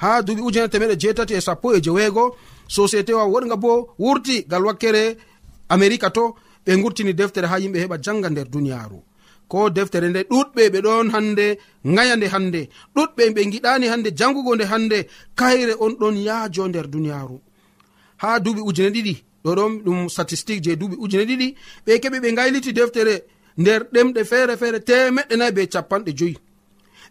ha 0.02 0.22
duuɓi 0.22 0.40
ujunere 0.46 0.68
temeɗɗe 0.72 0.96
jetati 1.02 1.35
e 1.35 1.40
sappo 1.40 1.74
e 1.76 1.80
jeweego 1.85 2.24
société 2.68 3.12
wa 3.12 3.24
woɗga 3.33 3.56
bo 3.56 3.72
wurti 3.98 4.44
gal 4.48 4.64
wakkere 4.66 5.16
america 5.68 6.09
to 6.11 6.35
ɓe 6.66 6.72
gurtini 6.83 7.12
deftere 7.14 7.46
ha 7.46 7.56
yimɓe 7.59 7.78
heɓa 7.85 7.96
janga 8.04 8.28
nder 8.30 8.48
duniyaru 8.48 8.98
ko 9.48 9.70
deftere 9.70 10.09
nde 10.09 10.20
ɗuɗɓe 10.30 10.62
ɓe 10.72 10.78
ɗon 10.87 11.11
hande 11.14 11.46
gaya 11.85 12.16
nde 12.16 12.26
hande 12.35 12.61
ɗuɗɓe 12.96 13.22
ɓe 13.35 13.40
giɗani 13.52 13.87
hande 13.92 14.09
jangugo 14.18 14.54
nde 14.54 14.64
hande 14.72 14.98
kayre 15.37 15.74
on 15.85 15.92
ɗon 16.00 16.16
yaajo 16.26 16.68
nder 16.68 16.87
duniyaru 16.92 17.37
ha 18.22 18.38
duuɓi 18.40 18.61
ujune 18.68 18.90
ɗiɗi 18.96 19.14
ɗo 19.44 19.55
ɗon 19.55 19.72
ɗum 19.85 20.09
statistique 20.09 20.62
je 20.64 20.76
duuɓi 20.76 20.96
ujune 20.98 21.24
ɗiɗi. 21.24 21.55
Ɓe 21.87 21.98
keɓi 22.03 22.18
ɓe 22.20 22.33
gayliti 22.37 22.72
deftere 22.72 23.14
nder 23.59 23.81
ɗemɗe 23.92 24.24
feere 24.24 24.57
feere 24.57 24.79
temeɗɗe 24.81 25.37
nayi 25.37 25.53
be 25.53 25.66
capanɗe 25.66 26.12
joyi. 26.18 26.37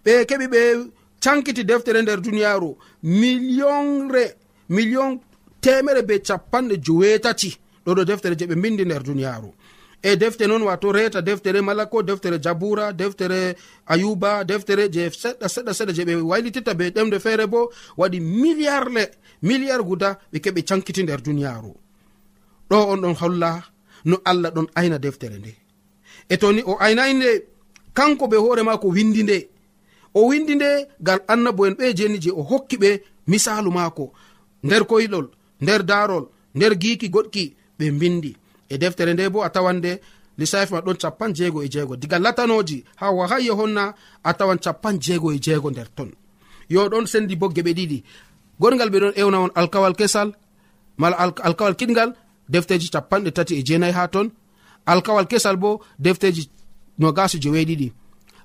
Ɓe 0.05 0.25
keɓi 0.29 0.47
ɓe 0.47 0.61
cankiti 1.19 1.63
deftere 1.65 2.01
nder 2.01 2.19
duniyaru 2.21 2.77
millionre 3.03 4.35
million 4.69 5.19
temere 5.61 6.01
be 6.03 6.19
capanɗe 6.19 6.75
jowetati 6.85 7.57
ɗo 7.85 7.93
ɗo 7.95 8.03
deftere 8.05 8.35
je 8.39 8.45
ɓe 8.45 8.55
mbindi 8.55 8.85
nder 8.85 9.03
duniyaru 9.03 9.53
e 10.01 10.15
defte 10.15 10.47
noon 10.47 10.61
wato 10.63 10.91
reta 10.91 11.21
deftere 11.21 11.61
mala 11.61 11.85
ko 11.85 12.01
deftere 12.03 12.39
jabura 12.41 12.93
deftere 12.93 13.55
ayuba 13.87 14.43
deftere 14.43 14.89
je 14.91 15.09
seɗɗa 15.09 15.47
seɗɗa 15.47 15.73
seɗɗa 15.73 15.93
je 15.93 16.03
ɓe 16.05 16.13
waylititta 16.21 16.73
be 16.73 16.89
ɗemde 16.91 17.19
feere 17.19 17.47
bo 17.47 17.69
waɗi 17.97 18.19
milliard 18.19 18.89
le 18.93 19.03
milliard 19.41 19.83
guda 19.83 20.17
ɓe 20.31 20.39
keɓe 20.39 20.61
cankiti 20.63 21.03
nder 21.03 21.21
duniyaru 21.21 21.73
ɗo 22.69 22.77
on 22.91 22.99
ɗon 23.01 23.15
holla 23.21 23.63
no 24.05 24.17
allah 24.25 24.51
ɗon 24.51 24.67
ayna 24.75 24.97
deftere 24.99 25.37
nde. 25.39 25.55
E 26.29 26.37
toni 26.37 26.61
o 26.65 26.77
aynayi 26.79 27.13
nde 27.13 27.29
kanko 27.93 28.27
be 28.27 28.37
hoore 28.37 28.63
maako 28.63 28.87
windi 28.87 29.23
nde. 29.23 29.49
O 30.13 30.27
windi 30.29 30.55
nde 30.55 30.87
ngal 31.01 31.19
annabo 31.27 31.65
en 31.67 31.73
ɓe 31.73 31.93
jeni 31.97 32.17
je 32.21 32.31
o 32.31 32.41
hokki 32.41 32.77
ɓe 32.77 33.01
misalu 33.27 33.71
maako. 33.71 34.13
Nder 34.63 34.83
koyɗol 34.89 35.27
nder 35.61 35.83
darol 35.83 36.25
nder 36.55 36.73
giiki 36.81 37.09
goɗki 37.09 37.55
ɓe 37.79 37.91
mbindi. 37.91 38.35
E 38.69 38.77
deftere 38.77 39.13
nde 39.13 39.29
bo 39.29 39.43
a 39.43 39.49
tawande 39.49 40.01
lissafi 40.37 40.73
ma 40.73 40.81
ɗon 40.81 40.97
capan 40.97 41.33
jeego 41.35 41.63
e 41.63 41.69
jeego. 41.69 41.95
Diga 41.95 42.19
latanoji 42.19 42.83
ha 42.95 43.11
waha 43.11 43.39
yohonna 43.39 43.83
e 43.89 43.93
a 44.23 44.33
tawan 44.33 44.59
capan 44.59 44.99
jeego 44.99 45.31
e 45.31 45.39
jeego 45.39 45.71
nder 45.71 45.89
ton. 45.95 46.11
Yo 46.69 46.87
ɗon 46.89 47.05
sendi 47.07 47.35
bo 47.35 47.49
geɓe 47.49 47.73
ɗiɗi. 47.73 48.03
Goɗgal 48.59 48.89
ɓe 48.89 48.99
ɗon 48.99 49.13
ewna 49.15 49.39
on 49.39 49.51
alkawal 49.55 49.95
kesal 49.95 50.33
mala 50.97 51.15
alkawal 51.17 51.75
kiɗgal 51.75 52.13
defteji 52.49 52.87
capanɗe 52.93 53.31
tati 53.31 53.53
e 53.59 53.63
jeenayi 53.67 53.93
ha 53.93 54.07
ton. 54.07 54.27
Alkawal 54.85 55.27
kesal 55.27 55.57
bo 55.57 55.81
defteji 55.99 56.49
nogasi 56.99 57.37
joweeɗiɗi 57.43 57.87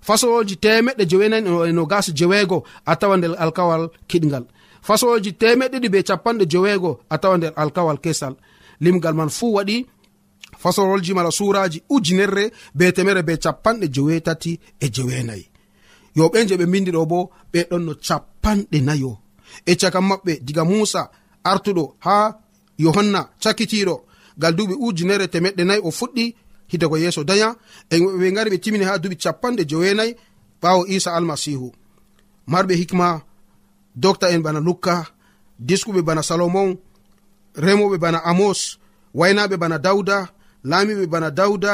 fasowoji 0.07 0.55
temeɗɗe 0.65 1.05
jeweenayi 1.11 1.45
e 1.69 1.73
nogasi 1.73 2.11
joweego 2.19 2.59
a 2.87 2.93
tawa 3.01 3.17
nder 3.17 3.33
alkawal 3.45 3.83
kiɗgal 4.11 4.45
fasowoji 4.87 5.31
temeɗɗiɗi 5.41 5.89
be 5.93 5.99
capanɗe 6.09 6.45
joweego 6.53 6.91
a 7.11 7.17
tawa 7.23 7.37
nder 7.39 7.53
alkawal 7.57 7.99
kesal. 8.05 8.35
Limgal 8.81 9.15
man 9.15 9.31
fuu 9.31 9.55
waɗi 9.57 9.87
fasololji 10.63 11.15
mala 11.15 11.31
suraji 11.31 11.83
ujunerre 11.95 12.45
be 12.75 12.93
temere 12.93 13.23
be 13.23 13.35
capanɗe 13.45 13.87
jowetati 13.95 14.53
e 14.81 14.87
jowenayi 14.95 15.45
yo 16.17 16.25
ɓen 16.33 16.49
je 16.49 16.55
ɓe 16.57 16.67
bindi 16.73 16.91
ɗo 16.97 17.07
bo 17.07 17.31
ɓe 17.53 17.61
ɗon 17.71 17.83
no 17.87 17.93
capanɗe 18.07 18.79
nayo. 18.87 19.13
E 19.67 19.73
caka 19.81 20.01
maɓɓe 20.01 20.33
diga 20.47 20.65
musa 20.65 21.11
artuɗo 21.45 21.85
ha 22.05 22.15
yohanna 22.79 23.29
cakkitiɗo 23.43 23.97
gal 24.39 24.55
duuɓi 24.57 24.75
ujunere 24.87 25.27
temeɗɗe 25.29 25.63
nayi 25.65 25.81
o 25.85 25.91
fuɗɗi 25.91 26.35
hitago 26.71 26.97
yeeso 26.99 27.25
daya 27.25 27.57
e 27.91 27.97
ɓe 28.21 28.33
gari 28.35 28.51
ɓe 28.51 28.59
timini 28.63 28.85
ha 28.85 28.99
duuɓi 28.99 29.17
capanɗe 29.23 29.63
joweenayi 29.71 30.13
ɓawo 30.63 30.87
isa 30.89 31.11
almasihu 31.17 31.73
marɓe 32.47 32.75
hikma 32.81 33.23
docta 34.03 34.27
en 34.31 34.43
bana 34.43 34.61
lukka 34.61 35.07
diskuɓe 35.59 36.03
bana 36.03 36.23
salomon 36.23 36.77
remoɓe 37.65 37.97
bana 37.99 38.19
amos 38.31 38.79
waynaɓe 39.15 39.57
bana 39.57 39.79
dawda 39.79 40.29
laamiɓe 40.65 41.07
bana 41.07 41.31
dawda 41.31 41.73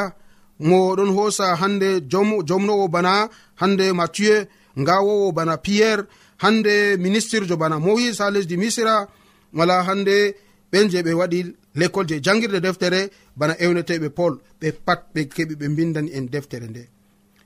mo 0.59 0.95
ɗon 0.95 1.09
hoosa 1.15 1.55
hande 1.55 2.01
jomnowo 2.47 2.87
bana 2.87 3.29
hande 3.55 3.93
mathieu 3.93 4.45
ngawowo 4.79 5.31
bana 5.31 5.57
pierre 5.57 6.03
hande 6.37 6.97
ministirjo 6.97 7.57
bana 7.57 7.79
moïse 7.79 8.19
ha 8.23 8.29
lesdi 8.31 8.57
misira 8.57 9.07
wala 9.53 9.83
hande 9.83 10.35
ɓen 10.71 10.89
je 10.91 11.01
ɓe 11.03 11.11
waɗi 11.13 11.39
l'école 11.75 12.07
je 12.09 12.15
jangirde 12.23 12.59
deftere 12.61 13.09
bana 13.35 13.53
ewneteɓe 13.63 14.09
paul 14.09 14.33
ɓe 14.61 14.67
pat 14.85 14.99
ɓe 15.13 15.21
keɓi 15.35 15.55
ɓe 15.59 15.65
mbindani 15.69 16.09
en 16.17 16.25
deftere 16.33 16.67
nde. 16.67 16.83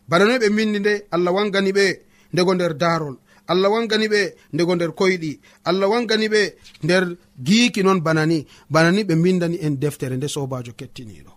Bana 0.10 0.26
noy 0.26 0.38
ɓe 0.42 0.48
mbindi 0.54 0.80
nde 0.80 0.94
allah 1.12 1.34
wangani 1.34 1.72
ɓe 1.78 1.86
ndego 2.34 2.54
nder 2.56 2.74
daarol 2.82 3.16
allah 3.48 3.70
wangani 3.74 4.08
ɓe 4.14 4.22
ndego 4.54 4.76
nder 4.76 4.92
koyɗi 5.00 5.32
allah 5.70 5.90
wangani 5.90 6.28
ɓe 6.34 6.42
nder 6.84 7.04
giiki 7.48 7.82
noon 7.84 8.00
bana 8.06 8.26
ni. 8.26 8.46
Bana 8.70 8.92
ni 8.92 9.02
ɓe 9.04 9.16
mbindani 9.16 9.58
en 9.66 9.76
deftere 9.80 10.16
nde 10.18 10.28
sobajo 10.28 10.72
kettiniɗo. 10.80 11.32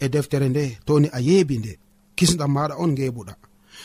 E 0.00 0.08
deftere 0.08 0.48
nde 0.48 0.78
toni 0.86 1.08
a 1.12 1.20
yeebi 1.20 1.56
nde 1.58 1.72
kisnam 2.16 2.50
maɗa 2.56 2.74
on 2.82 2.90
ngebuɗa 2.92 3.34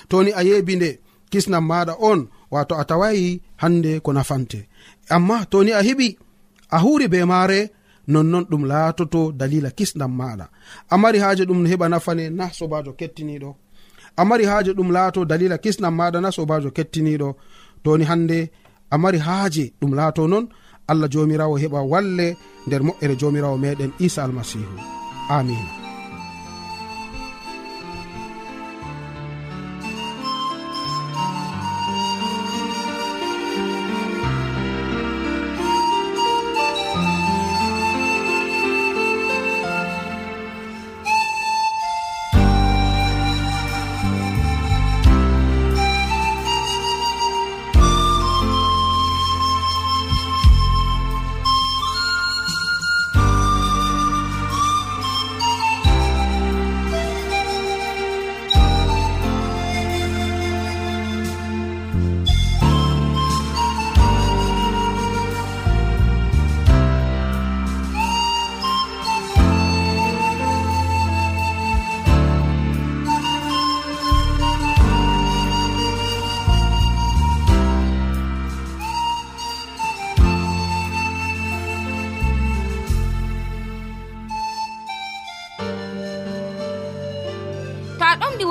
toni 0.10 0.32
a 0.32 0.42
yeebi 0.44 0.74
nde 0.76 0.90
kisnam 1.32 1.66
maɗa 1.72 1.94
on 2.10 2.20
wato 2.54 2.74
a 2.76 2.84
tawayi 2.90 3.42
hande 3.62 4.00
ko 4.06 4.12
nafante. 4.14 4.60
Amma 5.16 5.46
toni 5.52 5.72
a 5.72 5.82
heɓi 5.88 6.08
a 6.76 6.78
huri 6.84 7.08
be 7.14 7.20
maare 7.32 7.60
nonnon 8.14 8.44
ɗum 8.52 8.64
laatoto 8.72 9.22
dalila 9.40 9.70
kisɗam 9.78 10.12
maɗa 10.20 10.46
a 10.94 10.96
mari 11.02 11.20
haaje 11.24 11.44
ɗum 11.50 11.60
heɓa 11.72 11.86
nafane 11.94 12.26
na 12.38 12.46
sobajo 12.58 12.92
kettiniɗo 13.00 13.50
a 14.20 14.24
mari 14.30 14.46
haaje 14.50 14.72
ɗum 14.78 14.90
laato 14.96 15.20
dalila 15.30 15.58
kisnam 15.64 15.94
maɗa 16.00 16.20
na 16.22 16.30
sobajo 16.38 16.70
kettiniɗo 16.78 17.30
toni 17.84 18.04
hande 18.10 18.40
a 18.94 18.96
mari 19.04 19.20
haaje 19.28 19.64
ɗum 19.82 19.92
laato 19.98 20.22
noon 20.32 20.46
allah 20.92 21.08
jomirawo 21.14 21.56
heɓa 21.64 21.80
walle 21.92 22.28
nder 22.68 22.82
moƴƴere 22.88 23.16
jomirawo 23.22 23.58
meɗen 23.64 23.92
isa 24.06 24.20
almasihu 24.24 24.76
amina 25.36 25.83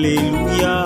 alleluya 0.00 0.79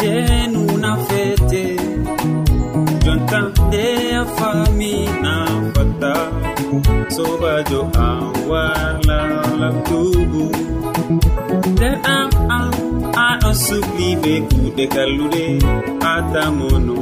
je 0.00 0.12
nuna 0.52 0.92
fete 1.08 1.64
jonta 3.04 3.40
nde 3.66 3.86
a 4.20 4.24
fami 4.36 4.94
na 5.22 5.34
fata 5.74 6.14
sobajo 7.14 7.80
an 8.06 8.22
warla 8.50 9.20
labtugu 9.60 10.44
nder 11.72 11.94
am 12.16 12.30
am 12.58 12.72
aɗo 13.26 13.50
subli 13.64 14.08
be 14.22 14.32
kuɗe 14.50 14.84
kallude 14.94 15.46
atamono 16.12 16.96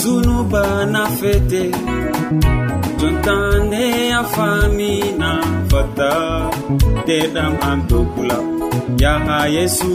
sunuba 0.00 0.64
na 0.92 1.02
fete 1.18 1.62
jonta 3.00 3.36
nde 3.66 3.84
a 4.20 4.22
fami 4.34 4.92
na 5.20 5.30
fata 5.70 6.12
ndeɗam 7.02 7.52
am 7.68 7.78
dokula 7.88 8.38
yaha 9.02 9.38
yesu 9.56 9.90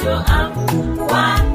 to 0.00 0.24
am 0.28 0.96
wa 1.10 1.47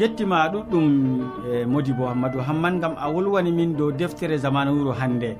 gettima 0.00 0.48
ɗuɗɗum 0.52 0.86
e 1.52 1.66
modi 1.66 1.92
bo 1.92 2.04
hammadou 2.08 2.40
hamman 2.48 2.80
gam 2.80 2.94
a 2.96 3.06
wolwani 3.12 3.52
min 3.52 3.76
dow 3.76 3.90
deftere 3.92 4.36
zamanu 4.38 4.72
wuro 4.78 4.92
hannde. 5.00 5.36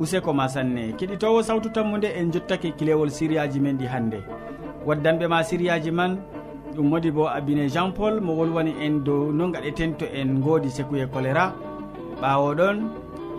Useko 0.00 0.34
ma 0.34 0.46
sanne. 0.48 0.92
Keɗitowo 0.98 1.42
sawtu 1.42 1.70
tammude 1.72 2.08
en 2.18 2.30
jottake 2.32 2.76
kilewol 2.76 3.08
siriyaji 3.10 3.58
men 3.60 3.78
ɗi 3.78 3.86
hannde. 3.92 4.18
Waddanɓe 4.86 5.26
ma 5.28 5.42
siriyaji 5.42 5.90
man 5.90 6.18
ɗum 6.76 6.86
modi 6.90 7.10
bo 7.10 7.26
abine 7.26 7.68
jean 7.70 7.90
paul 7.92 8.20
mo 8.20 8.32
wolwani 8.36 8.74
en 8.84 9.00
dow 9.04 9.32
no 9.32 9.48
gaɗeten 9.50 9.96
to 9.98 10.04
en 10.04 10.40
goodi 10.44 10.68
sekuye 10.70 11.06
choléra 11.06 11.54
ɓawo 12.20 12.54
ɗon 12.54 12.78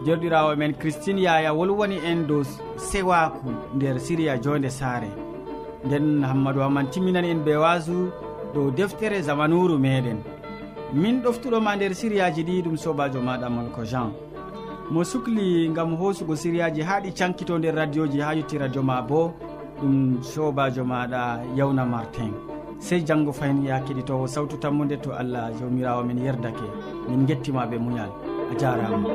jerɗirawo 0.05 0.55
men 0.57 0.73
christine 0.73 1.21
yaya 1.21 1.53
wolwani 1.53 1.97
en 2.03 2.25
dow 2.27 2.41
sewaku 2.77 3.49
nder 3.75 3.99
siriya 3.99 4.41
jonde 4.41 4.69
saare. 4.69 5.09
Nden 5.85 6.23
hammadou 6.23 6.61
hamman 6.65 6.89
timminani 6.89 7.29
en 7.29 7.43
be 7.45 7.53
wasu 7.63 8.09
dow 8.55 8.71
deftere 8.71 9.21
zamanuru 9.21 9.77
meɗen 9.77 10.32
min 10.93 11.21
ɗoftuɗoma 11.21 11.75
nder 11.75 11.93
siriyaji 11.95 12.43
ɗi 12.43 12.61
ɗum 12.63 12.77
sobajo 12.77 13.19
maɗa 13.21 13.49
molko 13.49 13.83
jean. 13.83 14.11
Mo 14.91 15.03
sukli 15.03 15.69
gam 15.73 15.95
hosugo 15.97 16.35
siriyaji 16.35 16.81
ha 16.81 16.99
ɗi 17.01 17.11
cankito 17.17 17.57
nder 17.57 17.75
radio 17.75 18.07
ji 18.07 18.19
ha 18.19 18.33
yetti 18.35 18.57
radio 18.57 18.81
ma 18.83 19.01
bo 19.01 19.33
ɗum 19.81 20.21
sobajo 20.21 20.83
maɗa 20.83 21.41
yawna 21.57 21.85
martin. 21.85 22.33
Sey 22.79 23.01
janggo 23.03 23.31
fayin 23.33 23.63
ya 23.65 23.79
keɗitowo 23.79 24.27
sawtu 24.27 24.57
tammude 24.57 24.97
to 25.01 25.11
allah 25.13 25.51
jawmirawo 25.59 26.03
min 26.05 26.17
yerdake 26.17 26.67
min 27.09 27.25
gettima 27.25 27.65
ɓe 27.65 27.77
muñal 27.79 28.09
a 28.51 28.55
jarama. 28.59 29.09